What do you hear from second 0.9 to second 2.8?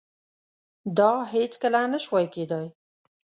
دا هیڅکله نشوای کېدای.